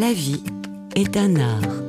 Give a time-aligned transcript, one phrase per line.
[0.00, 0.42] La vie
[0.96, 1.84] est un art.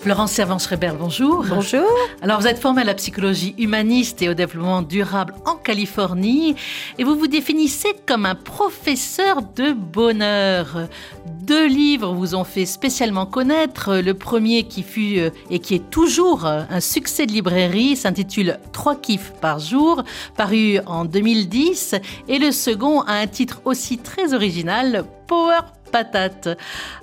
[0.00, 1.44] Florence Servan-Schreiber, bonjour.
[1.46, 1.86] Bonjour.
[2.22, 6.56] Alors, vous êtes formée à la psychologie humaniste et au développement durable en Californie
[6.96, 10.88] et vous vous définissez comme un professeur de bonheur.
[11.42, 13.96] Deux livres vous ont fait spécialement connaître.
[13.96, 18.58] Le premier qui fut euh, et qui est toujours euh, un succès de librairie s'intitule
[18.72, 20.02] Trois kiffs par jour,
[20.36, 21.94] paru en 2010
[22.28, 25.60] et le second a un titre aussi très original, Power
[25.90, 26.48] patate.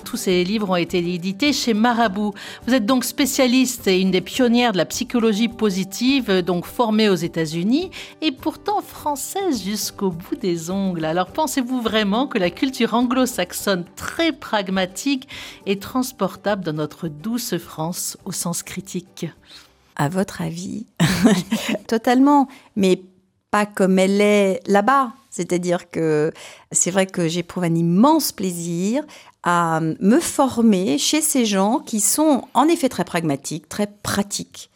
[0.06, 2.34] Tous ces livres ont été édités chez Marabout.
[2.66, 7.16] Vous êtes donc spécialiste et une des pionnières de la psychologie positive, donc formée aux
[7.16, 7.92] États-Unis
[8.22, 11.06] et pourtant française jusqu'au bout des ongles.
[11.06, 15.28] Alors pensez-vous vraiment que la culture anglo-saxonne très pragmatique
[15.66, 19.28] est transportable dans notre douce France au sens critique?
[19.96, 20.86] À votre avis?
[21.88, 23.02] Totalement, mais
[23.52, 25.14] pas comme elle est là-bas.
[25.38, 26.32] C'est-à-dire que
[26.72, 29.04] c'est vrai que j'éprouve un immense plaisir
[29.44, 34.72] à me former chez ces gens qui sont en effet très pragmatiques, très pratiques.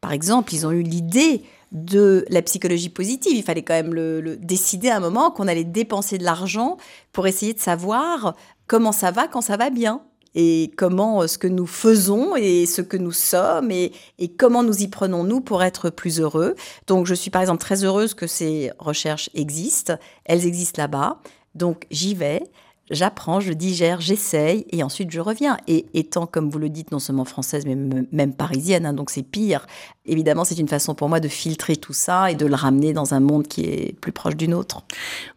[0.00, 1.42] Par exemple, ils ont eu l'idée
[1.72, 3.36] de la psychologie positive.
[3.36, 6.78] Il fallait quand même le, décider à un moment qu'on allait dépenser de l'argent
[7.12, 8.34] pour essayer de savoir
[8.66, 10.02] comment ça va quand ça va bien
[10.36, 14.62] et comment euh, ce que nous faisons et ce que nous sommes et, et comment
[14.62, 16.54] nous y prenons-nous pour être plus heureux.
[16.86, 19.94] Donc je suis par exemple très heureuse que ces recherches existent.
[20.26, 21.18] Elles existent là-bas.
[21.54, 22.42] Donc j'y vais
[22.90, 25.56] j'apprends, je digère, j'essaye et ensuite je reviens.
[25.66, 27.76] Et étant, comme vous le dites, non seulement française, mais
[28.12, 29.66] même parisienne, hein, donc c'est pire,
[30.06, 33.14] évidemment, c'est une façon pour moi de filtrer tout ça et de le ramener dans
[33.14, 34.82] un monde qui est plus proche du nôtre.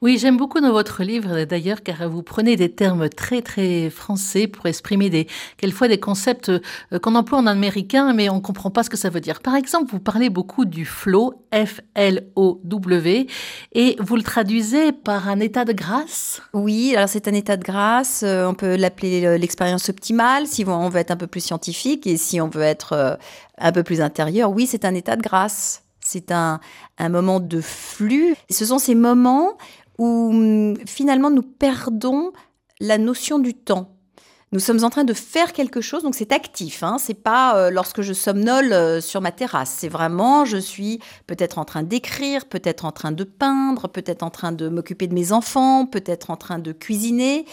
[0.01, 4.47] Oui, j'aime beaucoup dans votre livre d'ailleurs, car vous prenez des termes très très français
[4.47, 5.27] pour exprimer des,
[5.57, 8.97] quelquefois des concepts euh, qu'on emploie en américain, mais on ne comprend pas ce que
[8.97, 9.39] ça veut dire.
[9.41, 13.27] Par exemple, vous parlez beaucoup du flow, F-L-O-W,
[13.73, 16.41] et vous le traduisez par un état de grâce?
[16.53, 20.63] Oui, alors c'est un état de grâce, euh, on peut l'appeler euh, l'expérience optimale si
[20.67, 23.15] on veut être un peu plus scientifique et si on veut être euh,
[23.57, 24.51] un peu plus intérieur.
[24.51, 25.83] Oui, c'est un état de grâce.
[25.99, 26.59] C'est un,
[26.97, 28.35] un moment de flux.
[28.49, 29.57] Ce sont ces moments
[29.97, 32.31] où hum, finalement nous perdons
[32.79, 33.98] la notion du temps.
[34.51, 36.81] Nous sommes en train de faire quelque chose, donc c'est actif.
[36.81, 39.75] Hein, c'est pas euh, lorsque je somnole euh, sur ma terrasse.
[39.77, 44.31] C'est vraiment, je suis peut-être en train d'écrire, peut-être en train de peindre, peut-être en
[44.31, 47.45] train de m'occuper de mes enfants, peut-être en train de cuisiner.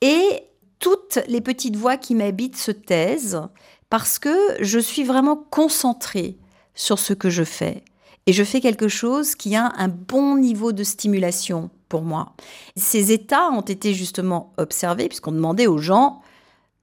[0.00, 0.44] Et
[0.78, 3.42] toutes les petites voix qui m'habitent se taisent
[3.90, 6.38] parce que je suis vraiment concentrée
[6.76, 7.82] sur ce que je fais.
[8.26, 12.34] Et je fais quelque chose qui a un bon niveau de stimulation pour moi.
[12.76, 16.20] Ces états ont été justement observés puisqu'on demandait aux gens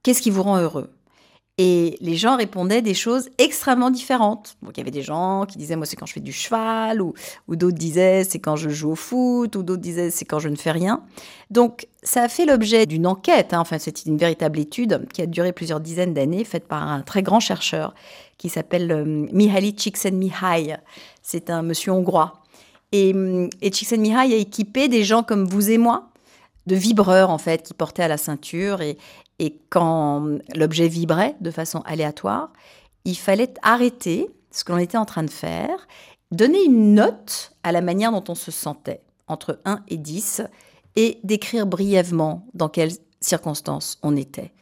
[0.06, 0.88] Qu'est-ce qui vous rend heureux?
[1.58, 4.56] Et les gens répondaient des choses extrêmement différentes.
[4.62, 7.02] Donc, il y avait des gens qui disaient, moi, c'est quand je fais du cheval,
[7.02, 7.12] ou,
[7.48, 10.54] d'autres disaient, c'est quand je joue au foot, ou d'autres disaient, c'est quand je ne
[10.54, 11.02] fais rien.
[11.50, 13.58] Donc, ça a fait l'objet d'une enquête, hein.
[13.58, 17.24] enfin, c'est une véritable étude qui a duré plusieurs dizaines d'années, faite par un très
[17.24, 17.92] grand chercheur
[18.38, 20.76] qui s'appelle euh, Mihaly Csikszentmihalyi.
[21.20, 22.44] C'est un monsieur hongrois.
[22.92, 23.12] Et,
[23.60, 26.10] et Csikszentmihalyi a équipé des gens comme vous et moi,
[26.66, 28.98] de vibreurs en fait qui portaient à la ceinture et,
[29.38, 32.52] et quand l'objet vibrait de façon aléatoire,
[33.04, 35.86] il fallait arrêter ce que l'on était en train de faire,
[36.32, 40.42] donner une note à la manière dont on se sentait, entre 1 et 10,
[40.96, 44.52] et décrire brièvement dans quelles circonstances on était.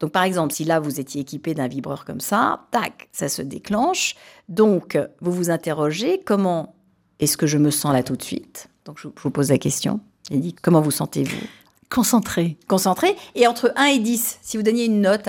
[0.00, 3.42] Donc par exemple, si là vous étiez équipé d'un vibreur comme ça, tac, ça se
[3.42, 4.16] déclenche.
[4.48, 6.74] Donc vous vous interrogez comment
[7.18, 8.68] est-ce que je me sens là tout de suite?
[8.84, 10.00] Donc je vous pose la question.
[10.30, 11.46] Il dit comment vous sentez-vous?
[11.92, 12.56] Concentré.
[12.68, 13.16] Concentré.
[13.34, 15.28] Et entre 1 et 10, si vous donniez une note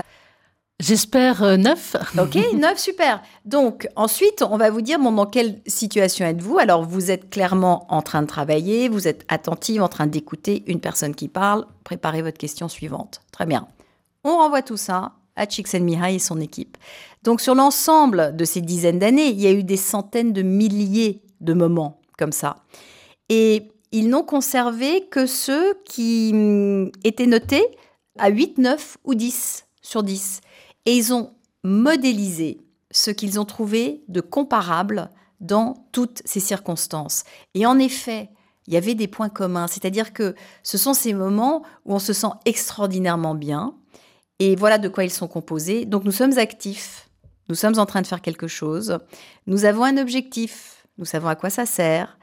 [0.80, 1.96] J'espère 9.
[1.96, 3.22] Euh, ok, 9, super.
[3.46, 6.58] Donc ensuite, on va vous dire, bon, dans quelle situation êtes-vous?
[6.58, 10.80] Alors vous êtes clairement en train de travailler, vous êtes attentive, en train d'écouter une
[10.80, 13.22] personne qui parle, préparez votre question suivante.
[13.32, 13.68] Très bien.
[14.24, 16.78] On renvoie tout ça à Csikszentmihalyi et son équipe.
[17.24, 21.22] Donc sur l'ensemble de ces dizaines d'années, il y a eu des centaines de milliers
[21.42, 22.58] de moments comme ça.
[23.30, 27.66] Et ils n'ont conservé que ceux qui hum, étaient notés
[28.18, 30.42] à 8, 9 ou 10 sur 10.
[30.86, 31.32] Et ils ont
[31.64, 32.60] modélisé
[32.92, 35.10] ce qu'ils ont trouvé de comparable
[35.40, 37.24] dans toutes ces circonstances.
[37.54, 38.30] Et en effet,
[38.68, 42.14] il y avait des points communs, c'est-à-dire que ce sont ces moments où on se
[42.14, 43.76] sent extraordinairement bien,
[44.40, 45.86] et voilà de quoi ils sont composés.
[45.86, 47.10] Donc nous sommes actifs,
[47.50, 49.00] nous sommes en train de faire quelque chose,
[49.48, 52.18] nous avons un objectif, nous savons à quoi ça sert,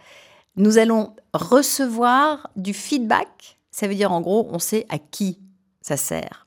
[0.56, 3.58] nous allons recevoir du feedback.
[3.70, 5.38] Ça veut dire en gros, on sait à qui
[5.80, 6.46] ça sert.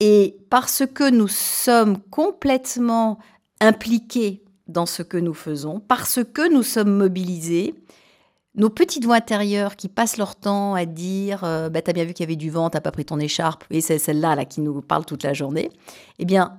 [0.00, 3.18] Et parce que nous sommes complètement
[3.60, 7.74] impliqués dans ce que nous faisons, parce que nous sommes mobilisés,
[8.54, 12.14] nos petites voix intérieures qui passent leur temps à dire euh, bah, T'as bien vu
[12.14, 14.60] qu'il y avait du vent, t'as pas pris ton écharpe, et c'est celle-là là, qui
[14.60, 15.70] nous parle toute la journée,
[16.18, 16.56] eh bien,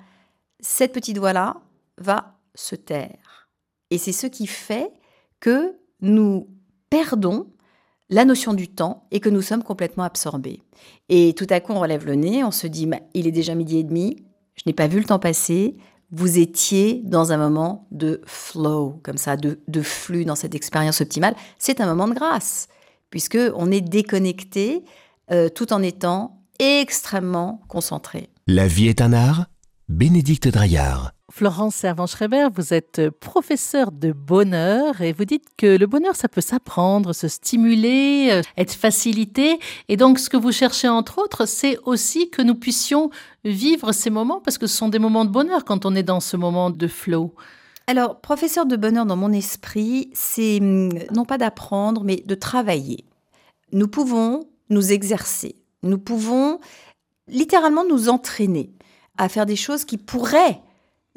[0.60, 1.58] cette petite voix-là
[1.98, 3.50] va se taire.
[3.92, 4.92] Et c'est ce qui fait
[5.40, 6.48] que nous
[6.96, 7.48] perdons
[8.10, 10.62] la notion du temps et que nous sommes complètement absorbés.
[11.10, 13.80] Et tout à coup, on relève le nez, on se dit Il est déjà midi
[13.80, 14.24] et demi,
[14.56, 15.76] je n'ai pas vu le temps passer,
[16.12, 21.36] vous étiez dans un moment de flow, comme ça, de, flux dans cette expérience optimale.
[21.60, 22.70] C'est un moment de grâce,
[23.10, 24.86] puisque on est déconnecté
[25.32, 28.30] euh, tout en étant extrêmement concentré.
[28.48, 29.48] La vie est un art.
[29.90, 31.15] Bénédicte Draillard.
[31.31, 36.42] Florence Servan-Schreiber, vous êtes professeur de bonheur et vous dites que le bonheur, ça peut
[36.42, 39.60] s'apprendre, se stimuler, euh, être facilité.
[39.89, 43.10] Et donc, ce que vous cherchez, entre autres, c'est aussi que nous puissions
[43.44, 46.19] vivre ces moments parce que ce sont des moments de bonheur quand on est dans
[46.19, 47.33] ce moment de flow.
[47.88, 53.04] Alors, professeur de bonheur dans mon esprit, c'est hum, non pas d'apprendre, mais de travailler.
[53.72, 55.56] Nous pouvons nous exercer.
[55.81, 56.60] Nous pouvons
[57.27, 58.72] littéralement nous entraîner
[59.18, 60.62] à faire des choses qui pourraient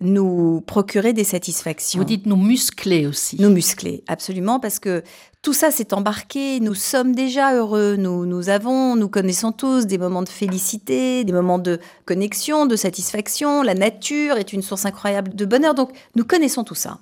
[0.01, 1.99] nous procurer des satisfactions.
[1.99, 3.37] Vous dites nous muscler aussi.
[3.41, 5.03] Nous muscler, absolument, parce que
[5.43, 9.99] tout ça s'est embarqué, nous sommes déjà heureux, nous, nous avons, nous connaissons tous des
[9.99, 15.35] moments de félicité, des moments de connexion, de satisfaction, la nature est une source incroyable
[15.35, 16.99] de bonheur, donc nous connaissons tout ça.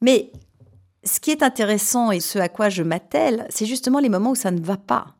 [0.00, 0.30] Mais
[1.04, 4.36] ce qui est intéressant et ce à quoi je m'attelle, c'est justement les moments où
[4.36, 5.17] ça ne va pas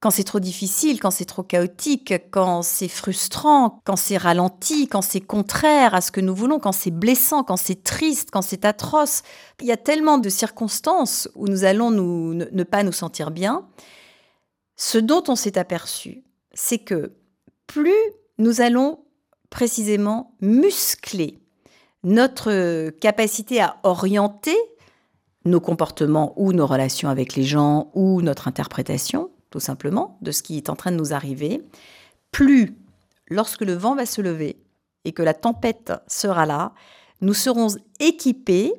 [0.00, 5.02] quand c'est trop difficile, quand c'est trop chaotique, quand c'est frustrant, quand c'est ralenti, quand
[5.02, 8.64] c'est contraire à ce que nous voulons, quand c'est blessant, quand c'est triste, quand c'est
[8.64, 9.22] atroce.
[9.60, 13.68] Il y a tellement de circonstances où nous allons nous, ne, pas nous sentir bien.
[14.76, 16.24] Ce dont on s'est aperçu,
[16.54, 17.12] c'est que
[17.66, 17.92] plus
[18.38, 19.00] nous allons
[19.50, 21.38] précisément muscler
[22.04, 24.56] notre capacité à orienter
[25.44, 30.42] nos comportements ou nos relations avec les gens ou notre interprétation, tout simplement, de ce
[30.42, 31.62] qui est en train de nous arriver,
[32.30, 32.76] plus
[33.28, 34.56] lorsque le vent va se lever
[35.04, 36.72] et que la tempête sera là,
[37.20, 37.68] nous serons
[37.98, 38.72] équipés,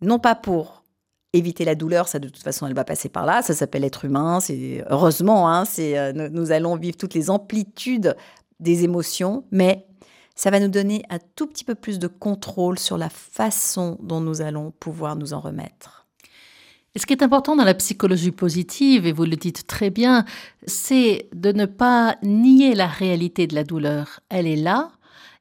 [0.00, 0.84] non pas pour
[1.32, 4.04] éviter la douleur, ça de toute façon elle va passer par là, ça s'appelle être
[4.04, 8.16] humain, c'est heureusement, hein, c'est, euh, nous allons vivre toutes les amplitudes
[8.60, 9.86] des émotions, mais
[10.34, 14.20] ça va nous donner un tout petit peu plus de contrôle sur la façon dont
[14.20, 15.97] nous allons pouvoir nous en remettre
[16.98, 20.24] ce qui est important dans la psychologie positive, et vous le dites très bien,
[20.66, 24.20] c'est de ne pas nier la réalité de la douleur.
[24.28, 24.90] Elle est là,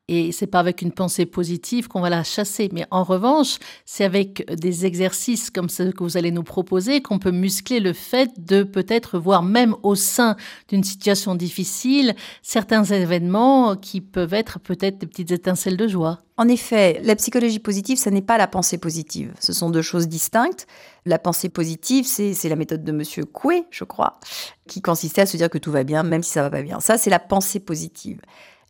[0.07, 2.69] et c'est pas avec une pensée positive qu'on va la chasser.
[2.71, 7.19] Mais en revanche, c'est avec des exercices comme ceux que vous allez nous proposer qu'on
[7.19, 10.37] peut muscler le fait de peut-être voir même au sein
[10.69, 16.19] d'une situation difficile certains événements qui peuvent être peut-être des petites étincelles de joie.
[16.37, 19.33] En effet, la psychologie positive, ce n'est pas la pensée positive.
[19.39, 20.67] Ce sont deux choses distinctes.
[21.05, 24.19] La pensée positive, c'est la méthode de Monsieur Coué, je crois,
[24.67, 26.79] qui consistait à se dire que tout va bien, même si ça va pas bien.
[26.79, 28.21] Ça, c'est la pensée positive.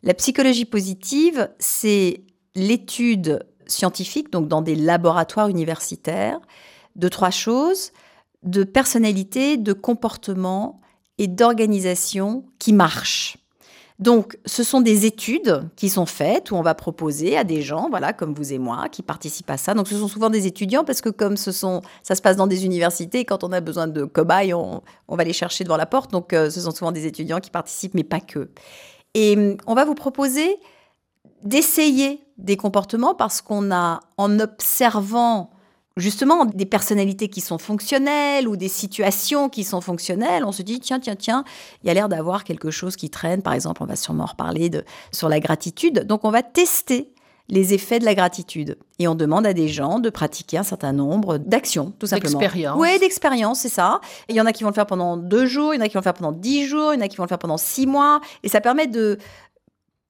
[0.02, 2.22] La psychologie positive, c'est
[2.54, 6.40] l'étude scientifique, donc dans des laboratoires universitaires,
[6.96, 7.92] de trois choses,
[8.42, 10.80] de personnalité, de comportement
[11.18, 13.38] et d'organisation qui marchent.
[13.98, 17.88] Donc, ce sont des études qui sont faites où on va proposer à des gens,
[17.90, 19.74] voilà, comme vous et moi, qui participent à ça.
[19.74, 23.24] Donc, ce sont souvent des étudiants parce que comme ça se passe dans des universités,
[23.24, 26.12] quand on a besoin de cobayes, on, va les chercher devant la porte.
[26.12, 28.48] Donc, euh, ce sont souvent des étudiants qui participent, mais pas que.
[29.18, 30.58] Et hum, on va vous proposer
[31.42, 35.50] d'essayer des comportements parce qu'on a, en observant
[35.96, 40.78] justement des personnalités qui sont fonctionnelles ou des situations qui sont fonctionnelles, on se dit
[40.78, 41.42] tiens, tiens, tiens,
[41.82, 43.42] il y a l'air d'avoir quelque chose qui traîne.
[43.42, 44.70] Par exemple, on va sûrement reparler
[45.10, 46.04] sur la gratitude.
[46.06, 47.12] Donc on va tester
[47.48, 48.76] les effets de la gratitude.
[48.98, 52.38] Et on demande à des gens de pratiquer un certain nombre d'actions, tout simplement.
[52.38, 52.78] D'expérience.
[52.78, 54.00] Oui, d'expérience, c'est ça.
[54.28, 55.88] il y en a qui vont le faire pendant deux jours, il y en a
[55.88, 57.38] qui vont le faire pendant dix jours, il y en a qui vont le faire
[57.38, 58.20] pendant six mois.
[58.42, 59.18] Et ça permet de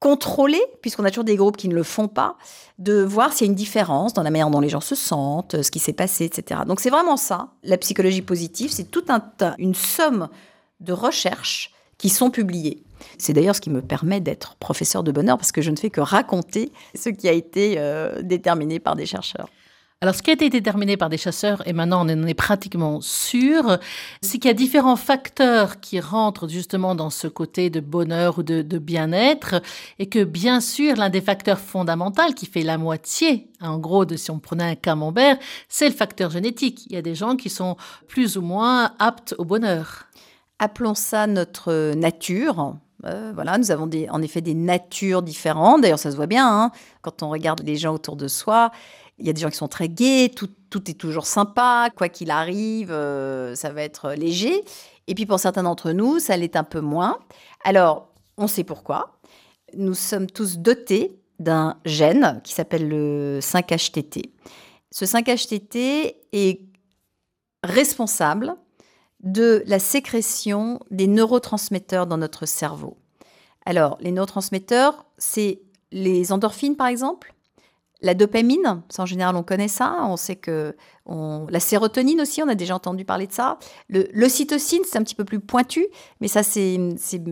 [0.00, 2.36] contrôler, puisqu'on a toujours des groupes qui ne le font pas,
[2.78, 5.60] de voir s'il y a une différence dans la manière dont les gens se sentent,
[5.62, 6.60] ce qui s'est passé, etc.
[6.66, 9.22] Donc c'est vraiment ça, la psychologie positive, c'est toute un,
[9.58, 10.28] une somme
[10.80, 12.84] de recherches qui sont publiées.
[13.18, 15.90] C'est d'ailleurs ce qui me permet d'être professeur de bonheur, parce que je ne fais
[15.90, 19.48] que raconter ce qui a été euh, déterminé par des chercheurs.
[20.00, 23.00] Alors, ce qui a été déterminé par des chasseurs, et maintenant on en est pratiquement
[23.00, 23.78] sûr,
[24.22, 28.44] c'est qu'il y a différents facteurs qui rentrent justement dans ce côté de bonheur ou
[28.44, 29.60] de, bien-être,
[29.98, 34.14] et que bien sûr, l'un des facteurs fondamentaux qui fait la moitié, en gros, de
[34.14, 35.36] si on prenait un camembert,
[35.68, 36.86] c'est le facteur génétique.
[36.86, 37.76] Il y a des gens qui sont
[38.06, 40.06] plus ou moins aptes au bonheur.
[40.60, 42.76] Appelons ça notre nature.
[43.04, 45.82] Euh, voilà, nous avons en effet des natures différentes.
[45.82, 48.70] D'ailleurs, ça se voit bien hein, quand on regarde les gens autour de soi.
[49.18, 52.08] Il y a des gens qui sont très gais, tout, tout est toujours sympa, quoi
[52.08, 54.64] qu'il arrive, euh, ça va être léger.
[55.06, 57.18] Et puis pour certains d'entre nous, ça l'est un peu moins.
[57.64, 59.18] Alors, on sait pourquoi.
[59.76, 64.32] Nous sommes tous dotés d'un gène qui s'appelle le 5-HTT.
[64.90, 66.60] Ce 5-HTT est
[67.64, 68.54] responsable
[69.20, 72.96] de la sécrétion des neurotransmetteurs dans notre cerveau.
[73.66, 75.60] Alors, les neurotransmetteurs, c'est
[75.90, 77.34] les endorphines, par exemple,
[78.00, 80.74] la dopamine, en général on connaît ça, on sait que
[81.48, 83.58] la sérotonine aussi, on a déjà entendu parler de ça.
[83.88, 85.86] L'ocytocine, c'est un petit peu plus pointu,
[86.20, 86.78] mais ça c'est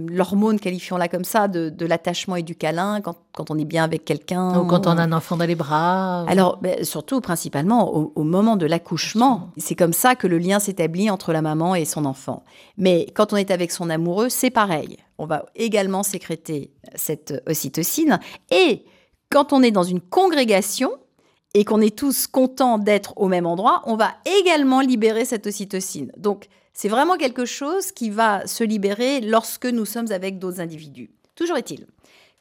[0.08, 4.58] l'hormone, qualifions-la comme ça, de, l'attachement et du câlin quand, on est bien avec quelqu'un.
[4.58, 6.24] Ou quand on a un enfant dans les bras.
[6.26, 11.10] Alors ben, surtout, principalement au, moment de l'accouchement, c'est comme ça que le lien s'établit
[11.10, 12.44] entre la maman et son enfant.
[12.78, 14.98] Mais quand on est avec son amoureux, c'est pareil.
[15.18, 18.20] On va également sécréter cette ocytocine
[18.50, 18.84] et
[19.30, 20.92] quand on est dans une congrégation
[21.54, 26.12] et qu'on est tous contents d'être au même endroit, on va également libérer cette ocytocine.
[26.16, 31.10] Donc, c'est vraiment quelque chose qui va se libérer lorsque nous sommes avec d'autres individus.
[31.34, 31.86] Toujours est-il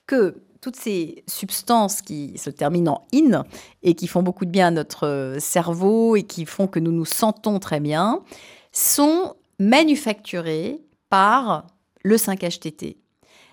[0.05, 3.45] que toutes ces substances qui se terminent en in
[3.83, 7.05] et qui font beaucoup de bien à notre cerveau et qui font que nous nous
[7.05, 8.21] sentons très bien
[8.71, 11.67] sont manufacturées par
[12.03, 12.97] le 5-HTT.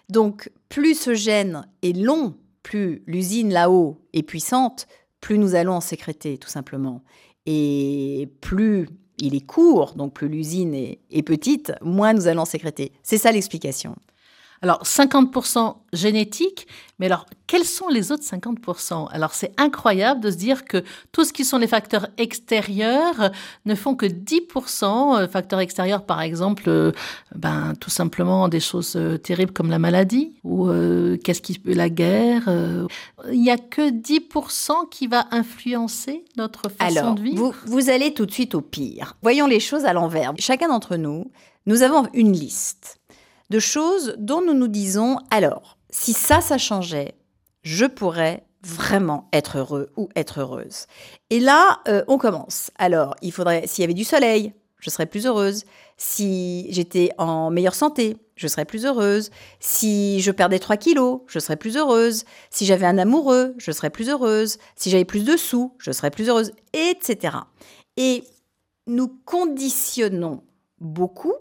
[0.09, 4.87] Donc, plus ce gène est long plus l'usine là-haut est puissante,
[5.21, 7.03] plus nous allons en sécréter, tout simplement.
[7.47, 8.89] Et plus
[9.19, 12.93] il est court, donc plus l'usine est, petite, moins nous allons en sécréter.
[13.03, 13.95] C'est ça l'explication.
[14.63, 16.69] Alors 50% génétique,
[17.01, 21.25] mais alors quels sont les autres 50% Alors c'est incroyable de se dire que tout
[21.25, 23.33] ce qui sont les facteurs extérieurs
[23.67, 25.19] ne font que 10%.
[25.19, 26.93] Euh, facteurs extérieurs par exemple, euh,
[27.35, 30.69] ben tout simplement des choses euh, terribles comme la maladie ou
[31.25, 32.49] qu'est-ce qui la guerre.
[33.33, 37.37] Il n'y a que 10% qui va influencer notre façon de vivre.
[37.37, 39.17] Vous, vous allez tout de suite au pire.
[39.23, 40.33] Voyons les choses à l'envers.
[40.39, 41.31] Chacun d'entre nous,
[41.67, 43.01] nous avons une liste
[43.53, 47.15] de choses dont nous nous disons, alors, si ça, ça changeait,
[47.63, 50.87] je pourrais vraiment être heureux ou être heureuse.
[51.29, 52.71] Et là, euh, on commence.
[52.79, 55.65] Alors, il faudrait, s'il y avait du soleil, je serais plus heureuse.
[55.99, 59.31] Si j'étais en meilleure santé, je serais plus heureuse.
[59.61, 62.25] Si je perdais 3 kilos, je serais plus heureuse.
[62.51, 64.57] Si j'avais un amoureux, je serais plus heureuse.
[64.77, 67.37] Si j'avais plus de sous, je serais plus heureuse, etc.
[67.99, 68.25] Et
[68.87, 70.43] nous conditionnons
[70.81, 71.35] beaucoup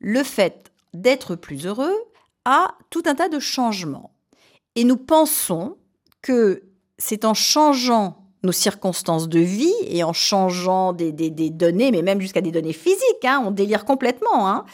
[0.00, 1.96] le fait d'être plus heureux
[2.44, 4.12] à tout un tas de changements.
[4.74, 5.76] Et nous pensons
[6.22, 6.62] que
[6.98, 11.12] c'est en changeant nos circonstances de vie et en changeant des,
[11.50, 14.64] données, mais même jusqu'à des données physiques, hein, on délire complètement, hein,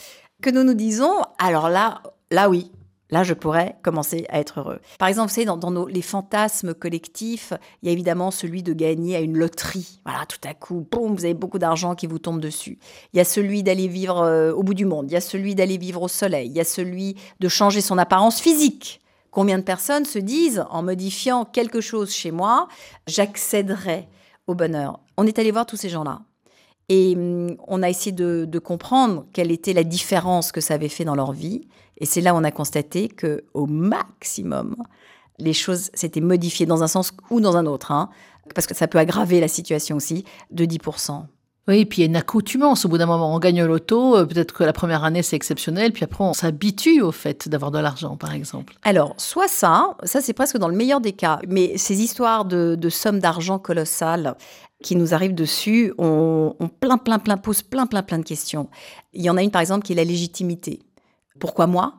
[0.43, 2.71] que nous nous disons, alors là, là oui,
[3.15, 4.81] Là, je pourrais commencer à être heureux.
[4.99, 8.73] Par exemple, vous savez, dans, nos, les fantasmes collectifs, il y a évidemment celui de
[8.73, 10.01] gagner à une loterie.
[10.05, 12.77] Voilà, tout à coup, boum, vous avez beaucoup d'argent qui vous tombe dessus.
[13.13, 15.09] Il y a celui d'aller vivre euh, au bout du monde.
[15.09, 16.49] Il y a celui d'aller vivre au soleil.
[16.49, 19.01] Il y a celui de changer son apparence physique.
[19.31, 22.67] Combien de personnes se disent, en modifiant quelque chose chez moi,
[23.07, 24.09] j'accéderai
[24.49, 24.99] au bonheur?
[25.17, 26.23] On est allé voir tous ces gens-là.
[26.89, 31.05] Et hum, on a essayé de, comprendre quelle était la différence que ça avait fait
[31.05, 31.69] dans leur vie.
[31.99, 34.77] Et c'est là où on a constaté que au maximum,
[35.39, 38.09] les choses s'étaient modifiées dans un sens ou dans un autre, hein,
[38.55, 41.25] parce que ça peut aggraver la situation aussi, de 10%.
[41.67, 42.85] Oui, et puis il y a une accoutumance.
[42.85, 44.17] Au bout d'un moment, on gagne au loto.
[44.17, 45.93] Euh, peut-être que la première année, c'est exceptionnel.
[45.93, 48.75] Puis après, on s'habitue au fait d'avoir de l'argent, par exemple.
[48.83, 51.39] Alors, soit ça, ça c'est presque dans le meilleur des cas.
[51.49, 54.37] Mais ces histoires de, de sommes d'argent colossales
[54.83, 58.69] qui nous arrivent dessus, on, on plein, plein, plein, pose plein, plein, plein de questions.
[59.15, 60.81] Il y en a une, par exemple, qui est la légitimité.
[61.39, 61.95] Pourquoi moi?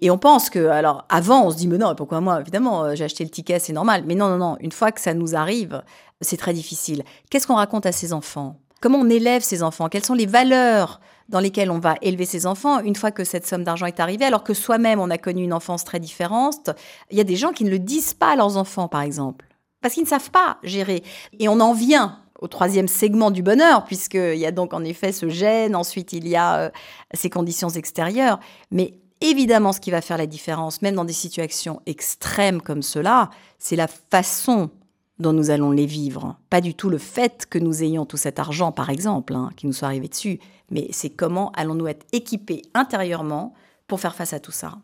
[0.00, 2.40] Et on pense que, alors avant, on se dit, mais non, pourquoi moi?
[2.40, 4.04] Évidemment, euh, j'ai acheté le ticket, c'est normal.
[4.06, 5.82] Mais non, non, non, une fois que ça nous arrive,
[6.20, 7.02] c'est très difficile.
[7.30, 8.60] Qu'est-ce qu'on raconte à ses enfants?
[8.80, 9.88] Comment on élève ses enfants?
[9.88, 13.44] Quelles sont les valeurs dans lesquelles on va élever ses enfants une fois que cette
[13.44, 16.70] somme d'argent est arrivée, alors que soi-même, on a connu une enfance très différente?
[17.10, 19.46] Il y a des gens qui ne le disent pas à leurs enfants, par exemple,
[19.82, 21.02] parce qu'ils ne savent pas gérer.
[21.40, 25.12] Et on en vient au troisième segment du bonheur, puisqu'il y a donc en effet
[25.12, 26.70] ce gène, ensuite il y a euh,
[27.14, 28.38] ces conditions extérieures.
[28.70, 33.30] Mais évidemment, ce qui va faire la différence, même dans des situations extrêmes comme cela,
[33.58, 34.70] c'est la façon
[35.18, 36.36] dont nous allons les vivre.
[36.48, 39.66] Pas du tout le fait que nous ayons tout cet argent, par exemple, hein, qui
[39.66, 40.38] nous soit arrivé dessus,
[40.70, 43.52] mais c'est comment allons-nous être équipés intérieurement
[43.88, 44.78] pour faire face à tout ça.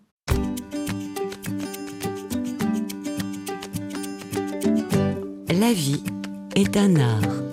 [5.50, 6.02] La vie
[6.56, 7.43] est un art.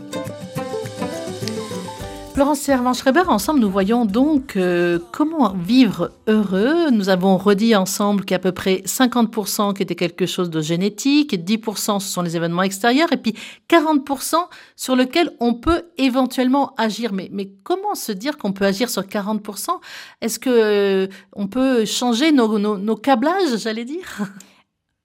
[2.41, 6.89] Florence Servan-Schreiber, ensemble, nous voyons donc euh, comment vivre heureux.
[6.89, 11.99] Nous avons redit ensemble qu'à peu près 50% qui était quelque chose de génétique, 10%
[11.99, 13.35] ce sont les événements extérieurs, et puis
[13.69, 14.37] 40%
[14.75, 17.13] sur lequel on peut éventuellement agir.
[17.13, 17.29] Mais,
[17.63, 19.79] comment se dire qu'on peut agir sur 40%
[20.21, 24.31] Est-ce que euh, on peut changer nos câblages, j'allais dire?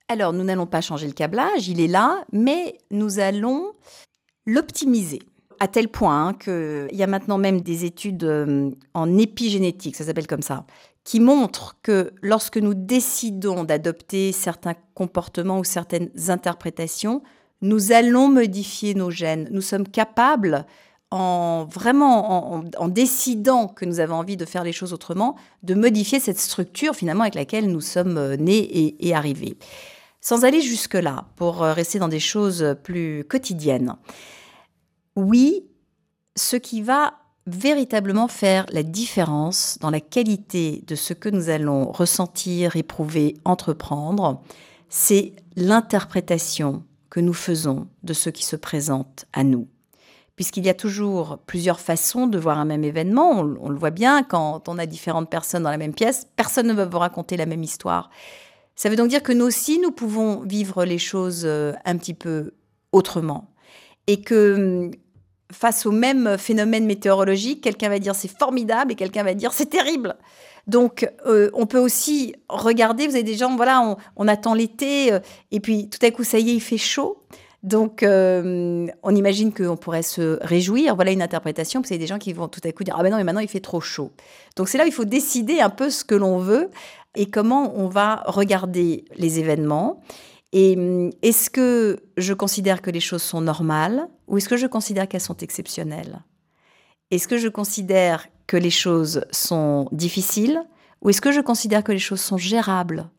[0.09, 3.73] Alors, nous n'allons pas changer le câblage, il est là, mais nous allons
[4.47, 5.21] l'optimiser
[5.61, 10.05] à tel point hein, qu'il y a maintenant même des études euh, en épigénétique, ça
[10.05, 10.65] s'appelle comme ça,
[11.05, 17.23] qui montrent que lorsque nous décidons d'adopter certains comportements ou certaines interprétations,
[17.63, 19.49] nous allons modifier nos gènes.
[19.51, 20.67] Nous sommes capables,
[21.13, 26.19] en vraiment en, décidant que nous avons envie de faire les choses autrement, de modifier
[26.19, 29.57] cette structure finalement avec laquelle nous sommes euh, nés et, arrivés.
[30.21, 33.95] Sans aller jusque-là, pour euh, rester dans des choses plus quotidiennes
[35.17, 35.65] oui,
[36.37, 37.15] ce qui va
[37.47, 44.43] véritablement faire la différence dans la qualité de ce que nous allons ressentir, éprouver, entreprendre,
[44.89, 49.69] c'est l'interprétation que nous faisons de ce qui se présente à nous.
[50.35, 54.23] Puisqu'il y a toujours plusieurs façons de voir un même événement, on, le voit bien
[54.23, 57.47] quand on a différentes personnes dans la même pièce, personne ne va vous raconter la
[57.47, 58.11] même histoire.
[58.75, 62.13] Ça veut donc dire que nous aussi, nous pouvons vivre les choses euh, un petit
[62.13, 62.53] peu
[62.93, 63.51] autrement.
[64.09, 64.91] Et que
[65.53, 69.67] face au même phénomène météorologique, quelqu'un va dire c'est formidable et quelqu'un va dire c'est
[69.67, 70.17] terrible.
[70.67, 75.21] Donc, euh, on peut aussi regarder, vous avez des gens, voilà, on, attend l'été, euh,
[75.53, 77.23] et puis tout à coup, ça y est, il fait chaud.
[77.63, 80.95] Donc, euh, on imagine qu'on pourrait se réjouir.
[80.95, 81.83] Voilà une interprétation.
[81.83, 83.17] Puis, il y a des gens qui vont tout à coup dire Ah ben non,
[83.17, 84.13] mais maintenant, il fait trop chaud.
[84.57, 86.71] Donc, c'est là où il faut décider un peu ce que l'on veut
[87.15, 90.01] et comment on va regarder les événements.
[90.59, 94.67] Et hum, est-ce que je considère que les choses sont normales ou est-ce que je
[94.67, 96.25] considère qu'elles sont exceptionnelles?
[97.11, 100.63] Est-ce que je considère que les choses sont difficiles
[101.03, 103.11] ou est-ce que je considère que les choses sont gérables?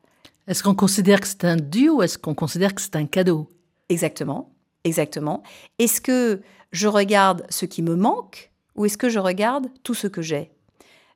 [0.48, 3.48] Est-ce qu'on considère que c'est un dû ou est-ce qu'on considère que c'est un cadeau?
[3.88, 4.50] Exactement,
[4.84, 5.44] exactement.
[5.78, 6.42] Est-ce que
[6.72, 10.50] je regarde ce qui me manque ou est-ce que je regarde tout ce que j'ai?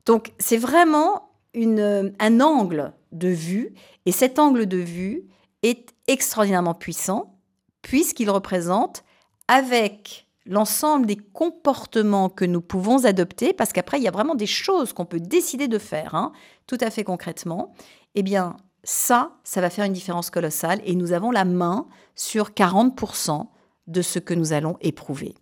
[0.06, 3.74] Donc c'est vraiment une, un angle de vue
[4.06, 5.24] et cet angle de vue
[5.64, 7.38] est extraordinairement puissant
[7.82, 9.04] puisqu'il représente
[9.48, 14.48] avec l'ensemble des comportements que nous pouvons adopter, parce qu'après, il y a vraiment des
[14.48, 16.32] choses qu'on peut décider de faire, hein,
[16.68, 17.74] tout à fait concrètement,
[18.16, 22.50] eh bien, ça, ça va faire une différence colossale et nous avons la main sur
[22.50, 23.48] 40%
[23.88, 25.36] de ce que nous allons éprouver.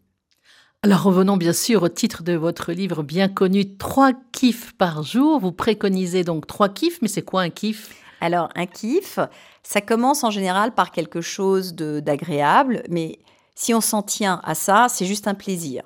[0.81, 5.39] Alors revenons bien sûr au titre de votre livre bien connu, Trois kiffs par jour.
[5.39, 7.93] Vous préconisez donc trois kiffs, mais c'est quoi un kiff?
[8.21, 9.19] Alors un kiff,
[9.63, 13.19] ça commence en général par quelque chose d'agréable, mais
[13.55, 15.83] si on s'en tient à ça, c'est juste un plaisir.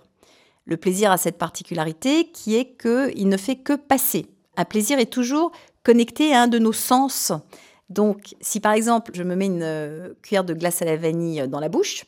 [0.65, 4.28] Le plaisir a cette particularité qui est qu'il ne fait que passer.
[4.56, 5.52] Un plaisir est toujours
[5.84, 7.34] connecté à un de nos sens.
[7.89, 11.48] Donc, si par exemple, je me mets une euh, cuillère de glace à la vanille
[11.48, 12.06] dans la bouche,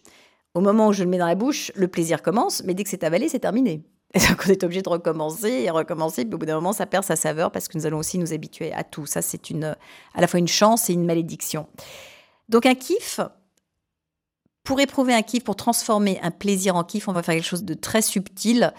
[0.53, 2.89] au moment où je le mets dans la bouche, le plaisir commence, mais dès que
[2.89, 3.83] c'est avalé, c'est terminé.
[4.15, 6.85] Et donc, on est obligé de recommencer et recommencer, puis au bout d'un moment, ça
[6.85, 9.05] perd sa saveur parce que nous allons aussi nous habituer à tout.
[9.05, 9.75] Ça, c'est une,
[10.13, 11.67] à la fois une chance et une malédiction.
[12.47, 13.19] Donc, un kiff,
[14.63, 17.65] pour éprouver un kiff, pour transformer un plaisir en kiff, on va faire quelque chose
[17.65, 18.73] de très subtil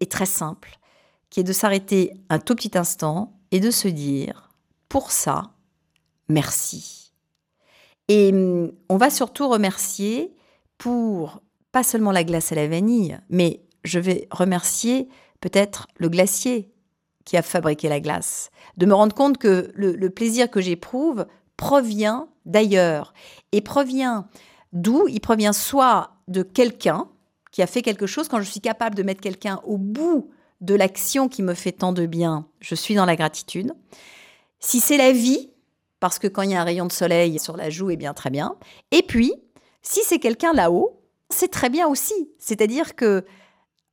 [0.00, 0.76] et très simple,
[1.30, 4.50] qui est de s'arrêter un tout petit instant et de se dire,
[4.88, 5.52] pour ça,
[6.28, 7.12] merci.
[8.08, 10.34] Et hum, on va surtout remercier
[10.76, 11.40] pour
[11.70, 15.08] pas seulement la glace à la vanille, mais je vais remercier
[15.40, 16.70] peut-être le glacier
[17.24, 22.28] qui a fabriqué la glace, de me rendre compte que le, plaisir que j'éprouve provient
[22.46, 23.14] d'ailleurs
[23.52, 24.26] et provient
[24.72, 25.06] D'où?
[25.08, 27.08] Il provient soit de quelqu'un
[27.50, 30.30] qui a fait quelque chose, quand je suis capable de mettre quelqu'un au bout
[30.62, 33.74] de l'action qui me fait tant de bien, je suis dans la gratitude.
[34.60, 35.50] Si c'est la vie,
[36.00, 38.14] parce que quand il y a un rayon de soleil sur la joue, eh bien
[38.14, 38.56] très bien.
[38.90, 39.34] Et puis,
[39.82, 42.30] si c'est quelqu'un là-haut, c'est très bien aussi.
[42.38, 43.24] C'est-à-dire que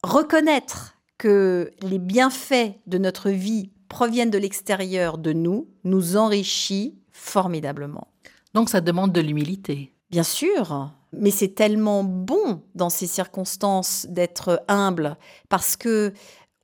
[0.04, 8.08] reconnaître que les bienfaits de notre vie proviennent de l'extérieur de nous, nous enrichit formidablement.
[8.54, 9.94] Donc ça demande de l'humilité.
[10.10, 15.18] Bien sûr, mais c'est tellement bon dans ces circonstances d'être humble
[15.50, 16.14] parce que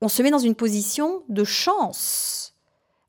[0.02, 2.54] on se met dans une position de chance.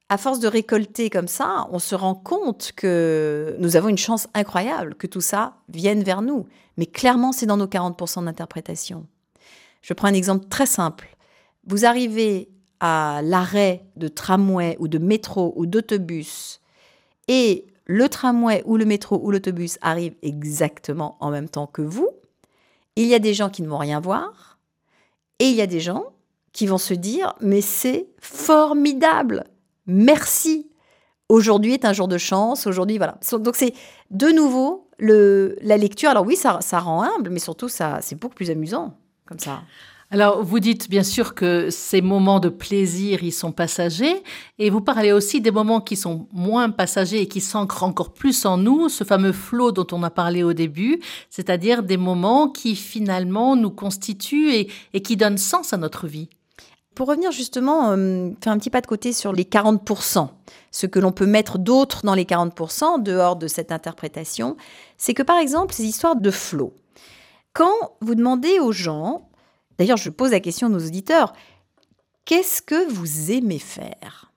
[0.08, 4.28] À force de récolter comme ça, on se rend compte que nous avons une chance
[4.34, 6.46] incroyable que tout ça vienne vers nous.
[6.76, 9.06] Mais clairement, c'est dans nos 40% d'interprétation.
[9.86, 11.16] Je prends un exemple très simple.
[11.64, 12.48] Vous arrivez
[12.80, 16.60] à l'arrêt de tramway ou de métro ou d'autobus
[17.28, 22.10] et le tramway ou le métro ou l'autobus arrive exactement en même temps que vous,
[22.96, 24.58] il y a des gens qui ne vont rien voir
[25.38, 26.06] et il y a des gens
[26.52, 29.44] qui vont se dire mais c'est formidable,
[29.86, 30.68] merci.
[31.28, 32.66] Aujourd'hui est un jour de chance.
[32.66, 33.18] Aujourd'hui, voilà.
[33.32, 33.72] Donc c'est
[34.10, 36.10] de nouveau la lecture.
[36.10, 38.96] Alors oui, ça, ça rend humble, mais surtout ça, c'est beaucoup plus amusant
[39.26, 39.62] comme ça.
[40.12, 44.22] Alors, vous dites bien sûr que ces moments de plaisir, ils sont passagers,
[44.60, 48.46] et vous parlez aussi des moments qui sont moins passagers et qui s'ancrent encore plus
[48.46, 52.76] en nous, ce fameux flot dont on a parlé au début, c'est-à-dire des moments qui
[52.76, 54.52] finalement nous constituent
[54.92, 56.28] et, qui donnent sens à notre vie.
[56.94, 60.28] Pour revenir justement, euh, faire un petit pas de côté sur les 40%,
[60.70, 64.56] ce que l'on peut mettre d'autre dans les 40% dehors de cette interprétation,
[64.96, 66.72] c'est que par exemple, ces histoires de flot,
[67.56, 69.26] quand vous demandez aux gens,
[69.78, 71.32] D'ailleurs, je pose la question à nos auditeurs,
[72.24, 74.32] qu'est-ce que vous aimez faire?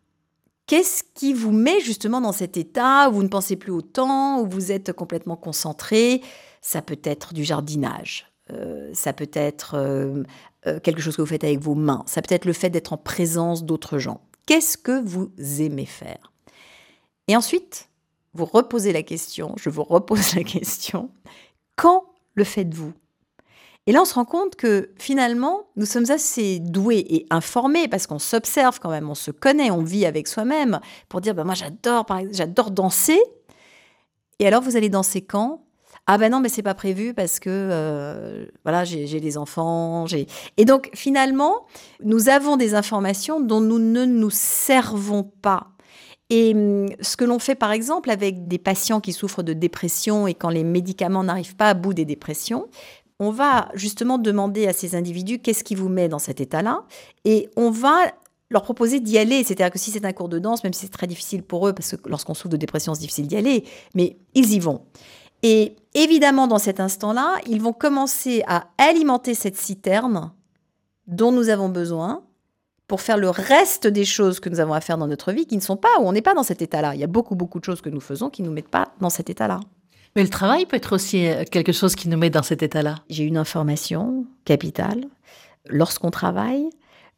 [0.68, 4.42] Qu'est-ce qui vous met justement dans cet état où vous ne pensez plus au temps,
[4.42, 6.22] où vous êtes complètement concentré?
[6.62, 10.24] Ça peut être du jardinage, euh, ça peut être euh,
[10.68, 12.94] euh, quelque chose que vous faites avec vos mains, ça peut être le fait d'être
[12.94, 14.22] en présence d'autres gens.
[14.46, 16.34] Qu'est-ce que vous aimez faire?
[17.28, 17.90] Et ensuite,
[18.34, 21.10] vous reposez la question, je vous repose la question,
[21.76, 22.04] quand
[22.36, 22.94] le faites-vous?
[23.90, 28.06] Et là, on se rend compte que finalement, nous sommes assez doués et informés parce
[28.06, 31.56] qu'on s'observe quand même, on se connaît, on vit avec soi-même pour dire, bah, moi
[31.56, 33.20] j'adore, j'adore danser.
[34.38, 35.64] Et alors, vous allez danser quand?
[36.06, 40.06] Ah ben non, mais c'est pas prévu parce que euh, voilà, j'ai des enfants.
[40.58, 41.66] Et donc finalement,
[42.04, 45.72] nous avons des informations dont nous ne nous servons pas.
[46.30, 50.28] Et hum, ce que l'on fait par exemple avec des patients qui souffrent de dépression
[50.28, 52.68] et quand les médicaments n'arrivent pas à bout des dépressions,
[53.20, 56.86] on va justement demander à ces individus qu'est-ce qui vous met dans cet état-là,
[57.26, 57.98] et on va
[58.50, 59.44] leur proposer d'y aller.
[59.44, 61.74] C'est-à-dire que si c'est un cours de danse, même si c'est très difficile pour eux,
[61.74, 64.82] parce que lorsqu'on souffre de dépression, c'est difficile d'y aller, mais ils y vont.
[65.44, 70.32] Et évidemment, dans cet instant-là, ils vont commencer à alimenter cette citerne
[71.08, 72.24] dont nous avons besoin
[72.88, 75.56] pour faire le reste des choses que nous avons à faire dans notre vie qui
[75.56, 76.96] ne sont pas, ou on n'est pas dans cet état-là.
[76.96, 78.94] Il y a beaucoup, beaucoup de choses que nous faisons qui ne nous mettent pas
[79.00, 79.60] dans cet état-là.
[80.16, 82.96] Mais le travail peut être aussi euh, quelque chose qui nous met dans cet état-là.
[83.10, 85.06] J'ai une information capitale.
[85.68, 86.70] Lorsqu'on travaille,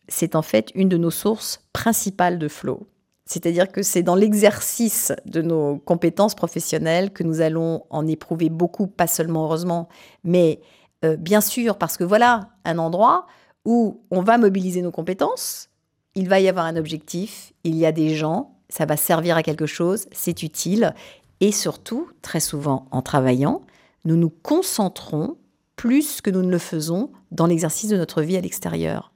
[0.07, 2.87] c'est en fait une de nos sources principales de flow.
[3.25, 8.87] C'est-à-dire que c'est dans l'exercice de nos compétences professionnelles que nous allons en éprouver beaucoup,
[8.87, 9.87] pas seulement heureusement,
[10.23, 10.59] mais
[11.05, 13.27] euh, bien sûr parce que voilà un endroit
[13.63, 15.69] où on va mobiliser nos compétences,
[16.15, 19.43] il va y avoir un objectif, il y a des gens, ça va servir à
[19.43, 20.93] quelque chose, c'est utile,
[21.41, 23.63] et surtout, très souvent en travaillant,
[24.05, 25.37] nous nous concentrons
[25.75, 29.11] plus que nous ne le faisons dans l'exercice de notre vie à l'extérieur.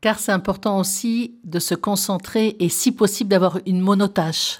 [0.00, 4.58] Car c'est important aussi de se concentrer et si possible d'avoir une monotâche.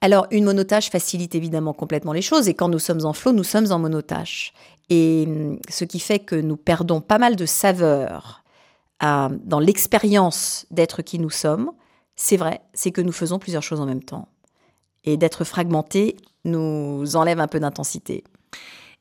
[0.00, 2.48] Alors, une monotâche facilite évidemment complètement les choses.
[2.48, 4.52] Et quand nous sommes en flot, nous sommes en monotâche.
[4.88, 8.42] Et hum, ce qui fait que nous perdons pas mal de saveur
[9.02, 11.70] dans l'expérience d'être qui nous sommes,
[12.14, 14.28] c'est vrai, c'est que nous faisons plusieurs choses en même temps.
[15.04, 16.16] Et d'être fragmenté
[16.46, 18.24] nous enlève un peu d'intensité.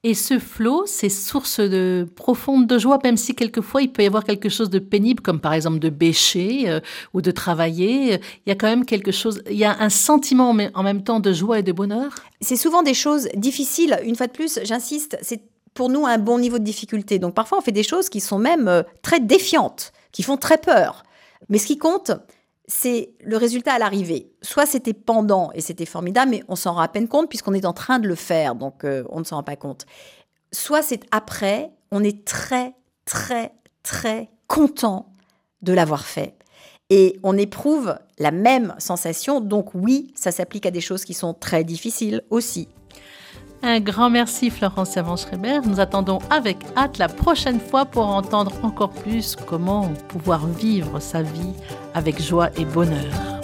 [0.07, 4.05] Et ce flot, c'est source de profonde de joie, même si quelquefois il peut y
[4.05, 6.79] avoir quelque chose de pénible, comme par exemple de bêcher euh,
[7.15, 8.19] ou de travailler.
[8.45, 11.19] Il y a quand même quelque chose, il y a un sentiment en même temps
[11.19, 12.13] de joie et de bonheur?
[12.39, 13.97] C'est souvent des choses difficiles.
[14.03, 15.41] Une fois de plus, j'insiste, c'est
[15.73, 17.17] pour nous un bon niveau de difficulté.
[17.17, 20.59] Donc parfois on fait des choses qui sont même euh, très défiantes, qui font très
[20.59, 21.01] peur.
[21.49, 22.11] Mais ce qui compte,
[22.67, 24.31] c'est le résultat à l'arrivée.
[24.41, 27.65] Soit c'était pendant et c'était formidable, mais on s'en rend à peine compte puisqu'on est
[27.65, 29.85] en train de le faire, donc euh, on ne s'en rend pas compte.
[30.51, 32.73] Soit c'est après, on est très,
[33.05, 35.11] très, très content
[35.61, 36.35] de l'avoir fait.
[36.89, 41.33] Et on éprouve la même sensation, donc oui, ça s'applique à des choses qui sont
[41.33, 42.67] très difficiles aussi.
[43.67, 45.61] Un grand merci Florence Savant-Schreiber.
[45.65, 51.23] Nous attendons avec hâte la prochaine fois pour entendre encore plus comment pouvoir vivre sa
[51.23, 51.53] vie
[51.95, 53.35] avec joie et bonheur.